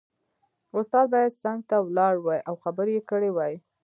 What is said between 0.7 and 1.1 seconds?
استاد